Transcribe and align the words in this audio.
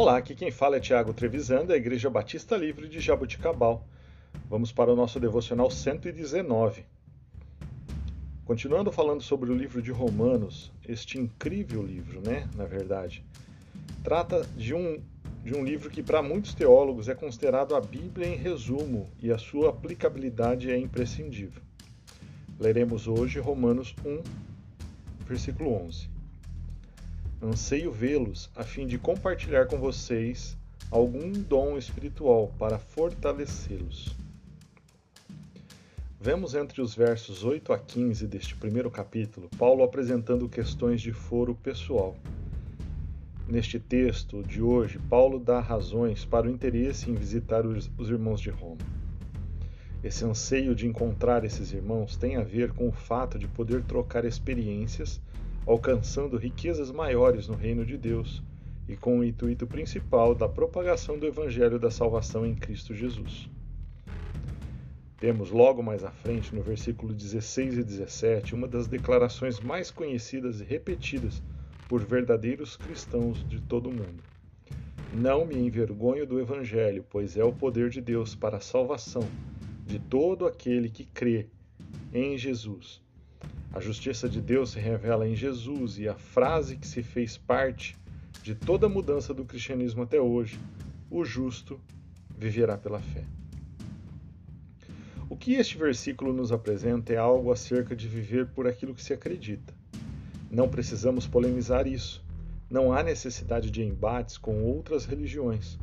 Olá, 0.00 0.16
aqui 0.16 0.34
quem 0.34 0.50
fala 0.50 0.78
é 0.78 0.80
Tiago 0.80 1.12
Trevisan, 1.12 1.66
da 1.66 1.76
Igreja 1.76 2.08
Batista 2.08 2.56
Livre 2.56 2.88
de 2.88 3.00
Jaboticabal. 3.00 3.86
Vamos 4.48 4.72
para 4.72 4.90
o 4.90 4.96
nosso 4.96 5.20
devocional 5.20 5.70
119. 5.70 6.86
Continuando 8.46 8.90
falando 8.90 9.20
sobre 9.20 9.50
o 9.50 9.54
livro 9.54 9.82
de 9.82 9.90
Romanos, 9.90 10.72
este 10.88 11.18
incrível 11.18 11.82
livro, 11.82 12.22
né, 12.24 12.48
na 12.56 12.64
verdade, 12.64 13.22
trata 14.02 14.40
de 14.56 14.72
um, 14.72 15.02
de 15.44 15.54
um 15.54 15.62
livro 15.62 15.90
que 15.90 16.02
para 16.02 16.22
muitos 16.22 16.54
teólogos 16.54 17.06
é 17.06 17.14
considerado 17.14 17.76
a 17.76 17.80
Bíblia 17.82 18.26
em 18.26 18.36
resumo 18.36 19.06
e 19.22 19.30
a 19.30 19.36
sua 19.36 19.68
aplicabilidade 19.68 20.70
é 20.70 20.78
imprescindível. 20.78 21.60
Leremos 22.58 23.06
hoje 23.06 23.38
Romanos 23.38 23.94
1, 24.02 24.22
versículo 25.26 25.74
11. 25.74 26.19
Anseio 27.42 27.90
vê-los 27.90 28.50
a 28.54 28.62
fim 28.62 28.86
de 28.86 28.98
compartilhar 28.98 29.66
com 29.66 29.78
vocês 29.78 30.58
algum 30.90 31.32
dom 31.32 31.78
espiritual 31.78 32.52
para 32.58 32.78
fortalecê-los. 32.78 34.14
Vemos 36.20 36.54
entre 36.54 36.82
os 36.82 36.94
versos 36.94 37.42
8 37.42 37.72
a 37.72 37.78
15 37.78 38.26
deste 38.26 38.54
primeiro 38.54 38.90
capítulo 38.90 39.48
Paulo 39.56 39.82
apresentando 39.82 40.50
questões 40.50 41.00
de 41.00 41.14
foro 41.14 41.54
pessoal. 41.54 42.14
Neste 43.48 43.80
texto 43.80 44.42
de 44.42 44.60
hoje, 44.60 44.98
Paulo 45.08 45.40
dá 45.40 45.60
razões 45.60 46.26
para 46.26 46.46
o 46.46 46.50
interesse 46.50 47.10
em 47.10 47.14
visitar 47.14 47.64
os, 47.64 47.90
os 47.96 48.10
irmãos 48.10 48.42
de 48.42 48.50
Roma. 48.50 48.84
Esse 50.04 50.26
anseio 50.26 50.74
de 50.74 50.86
encontrar 50.86 51.42
esses 51.42 51.72
irmãos 51.72 52.16
tem 52.16 52.36
a 52.36 52.44
ver 52.44 52.72
com 52.72 52.88
o 52.88 52.92
fato 52.92 53.38
de 53.38 53.48
poder 53.48 53.82
trocar 53.84 54.26
experiências 54.26 55.22
alcançando 55.66 56.36
riquezas 56.36 56.90
maiores 56.90 57.48
no 57.48 57.54
reino 57.54 57.84
de 57.84 57.96
Deus 57.96 58.42
e 58.88 58.96
com 58.96 59.18
o 59.18 59.24
intuito 59.24 59.66
principal 59.66 60.34
da 60.34 60.48
propagação 60.48 61.18
do 61.18 61.26
Evangelho 61.26 61.78
da 61.78 61.90
salvação 61.90 62.44
em 62.44 62.54
Cristo 62.54 62.94
Jesus. 62.94 63.48
Temos 65.18 65.50
logo 65.50 65.82
mais 65.82 66.02
à 66.02 66.10
frente, 66.10 66.54
no 66.54 66.62
versículo 66.62 67.12
16 67.12 67.78
e 67.78 67.84
17, 67.84 68.54
uma 68.54 68.66
das 68.66 68.88
declarações 68.88 69.60
mais 69.60 69.90
conhecidas 69.90 70.60
e 70.60 70.64
repetidas 70.64 71.42
por 71.88 72.02
verdadeiros 72.02 72.76
cristãos 72.76 73.46
de 73.48 73.60
todo 73.60 73.90
o 73.90 73.92
mundo. 73.92 74.22
Não 75.12 75.44
me 75.44 75.56
envergonho 75.56 76.26
do 76.26 76.40
Evangelho, 76.40 77.04
pois 77.10 77.36
é 77.36 77.44
o 77.44 77.52
poder 77.52 77.90
de 77.90 78.00
Deus 78.00 78.34
para 78.34 78.56
a 78.56 78.60
salvação 78.60 79.28
de 79.86 79.98
todo 79.98 80.46
aquele 80.46 80.88
que 80.88 81.04
crê 81.04 81.48
em 82.14 82.38
Jesus 82.38 83.02
a 83.72 83.80
justiça 83.80 84.28
de 84.28 84.40
Deus 84.40 84.70
se 84.70 84.80
revela 84.80 85.28
em 85.28 85.34
Jesus 85.34 85.98
e 85.98 86.08
a 86.08 86.14
frase 86.14 86.76
que 86.76 86.86
se 86.86 87.02
fez 87.02 87.36
parte 87.36 87.96
de 88.42 88.54
toda 88.54 88.86
a 88.86 88.88
mudança 88.88 89.32
do 89.32 89.44
cristianismo 89.44 90.02
até 90.02 90.20
hoje: 90.20 90.58
o 91.10 91.24
justo 91.24 91.80
viverá 92.36 92.76
pela 92.76 93.00
fé. 93.00 93.24
O 95.28 95.36
que 95.36 95.54
este 95.54 95.78
versículo 95.78 96.32
nos 96.32 96.50
apresenta 96.50 97.12
é 97.12 97.16
algo 97.16 97.52
acerca 97.52 97.94
de 97.94 98.08
viver 98.08 98.48
por 98.48 98.66
aquilo 98.66 98.94
que 98.94 99.02
se 99.02 99.12
acredita. 99.12 99.72
Não 100.50 100.68
precisamos 100.68 101.26
polemizar 101.26 101.86
isso. 101.86 102.24
Não 102.68 102.92
há 102.92 103.02
necessidade 103.02 103.70
de 103.70 103.84
embates 103.84 104.36
com 104.36 104.64
outras 104.64 105.04
religiões. 105.04 105.78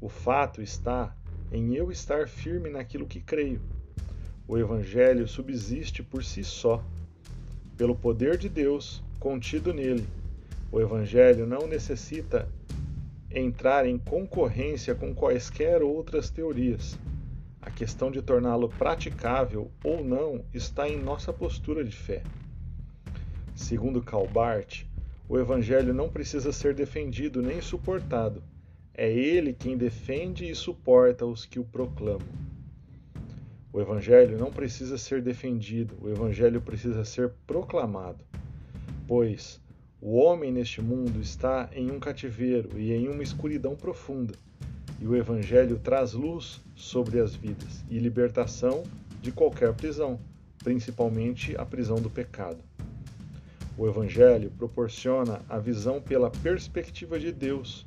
O 0.00 0.08
fato 0.10 0.60
está 0.60 1.16
em 1.50 1.74
eu 1.74 1.90
estar 1.90 2.28
firme 2.28 2.68
naquilo 2.68 3.06
que 3.06 3.20
creio. 3.20 3.62
O 4.46 4.58
Evangelho 4.58 5.26
subsiste 5.26 6.02
por 6.02 6.22
si 6.22 6.44
só 6.44 6.84
pelo 7.78 7.96
poder 7.96 8.36
de 8.36 8.48
Deus 8.48 9.02
contido 9.18 9.72
nele. 9.72 10.06
O 10.70 10.78
Evangelho 10.78 11.46
não 11.46 11.66
necessita 11.66 12.46
entrar 13.30 13.86
em 13.86 13.96
concorrência 13.96 14.94
com 14.94 15.14
quaisquer 15.14 15.82
outras 15.82 16.28
teorias. 16.28 16.98
A 17.62 17.70
questão 17.70 18.10
de 18.10 18.20
torná-lo 18.20 18.68
praticável 18.68 19.70
ou 19.82 20.04
não 20.04 20.44
está 20.52 20.86
em 20.86 21.00
nossa 21.00 21.32
postura 21.32 21.82
de 21.82 21.96
fé. 21.96 22.22
Segundo 23.54 24.02
Calbart, 24.02 24.84
o 25.26 25.38
Evangelho 25.38 25.94
não 25.94 26.10
precisa 26.10 26.52
ser 26.52 26.74
defendido 26.74 27.40
nem 27.40 27.62
suportado. 27.62 28.42
É 28.92 29.10
ele 29.10 29.54
quem 29.54 29.76
defende 29.76 30.48
e 30.48 30.54
suporta 30.54 31.24
os 31.24 31.46
que 31.46 31.58
o 31.58 31.64
proclamam. 31.64 32.43
O 33.74 33.80
Evangelho 33.80 34.38
não 34.38 34.52
precisa 34.52 34.96
ser 34.96 35.20
defendido, 35.20 35.96
o 36.00 36.08
Evangelho 36.08 36.60
precisa 36.60 37.04
ser 37.04 37.32
proclamado. 37.44 38.24
Pois 39.04 39.60
o 40.00 40.14
homem 40.14 40.52
neste 40.52 40.80
mundo 40.80 41.20
está 41.20 41.68
em 41.74 41.90
um 41.90 41.98
cativeiro 41.98 42.78
e 42.78 42.92
em 42.92 43.08
uma 43.08 43.20
escuridão 43.20 43.74
profunda, 43.74 44.32
e 45.00 45.08
o 45.08 45.16
Evangelho 45.16 45.76
traz 45.82 46.12
luz 46.12 46.60
sobre 46.76 47.18
as 47.18 47.34
vidas 47.34 47.84
e 47.90 47.98
libertação 47.98 48.84
de 49.20 49.32
qualquer 49.32 49.74
prisão, 49.74 50.20
principalmente 50.62 51.56
a 51.56 51.66
prisão 51.66 51.96
do 51.96 52.08
pecado. 52.08 52.62
O 53.76 53.88
Evangelho 53.88 54.52
proporciona 54.56 55.40
a 55.48 55.58
visão 55.58 56.00
pela 56.00 56.30
perspectiva 56.30 57.18
de 57.18 57.32
Deus. 57.32 57.84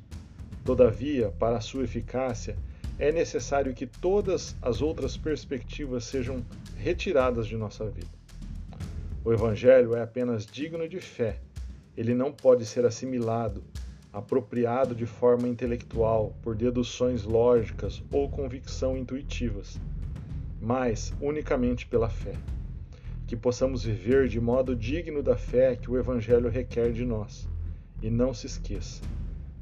Todavia, 0.66 1.30
para 1.38 1.62
sua 1.62 1.84
eficácia, 1.84 2.58
é 2.98 3.12
necessário 3.12 3.72
que 3.72 3.86
todas 3.86 4.56
as 4.60 4.82
outras 4.82 5.16
perspectivas 5.16 6.04
sejam 6.04 6.44
retiradas 6.76 7.46
de 7.46 7.56
nossa 7.56 7.88
vida. 7.88 8.18
O 9.24 9.32
Evangelho 9.32 9.94
é 9.94 10.02
apenas 10.02 10.44
digno 10.44 10.88
de 10.88 11.00
fé. 11.00 11.38
Ele 11.96 12.14
não 12.14 12.32
pode 12.32 12.66
ser 12.66 12.84
assimilado, 12.84 13.62
apropriado 14.12 14.94
de 14.94 15.06
forma 15.06 15.46
intelectual, 15.46 16.34
por 16.42 16.56
deduções 16.56 17.22
lógicas 17.22 18.02
ou 18.10 18.28
convicção 18.28 18.96
intuitivas, 18.96 19.78
mas 20.60 21.12
unicamente 21.20 21.86
pela 21.86 22.08
fé. 22.08 22.34
Que 23.26 23.36
possamos 23.36 23.84
viver 23.84 24.26
de 24.28 24.40
modo 24.40 24.74
digno 24.74 25.22
da 25.22 25.36
fé 25.36 25.76
que 25.76 25.90
o 25.90 25.98
Evangelho 25.98 26.48
requer 26.48 26.92
de 26.92 27.04
nós. 27.04 27.46
E 28.00 28.08
não 28.08 28.32
se 28.32 28.46
esqueça, 28.46 29.02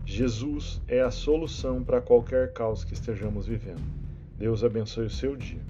Jesus 0.09 0.81
é 0.87 1.01
a 1.01 1.11
solução 1.11 1.83
para 1.83 2.01
qualquer 2.01 2.53
caos 2.53 2.85
que 2.85 2.95
estejamos 2.95 3.49
vivendo. 3.49 3.83
Deus 4.39 4.63
abençoe 4.63 5.07
o 5.07 5.11
seu 5.11 5.35
dia. 5.35 5.61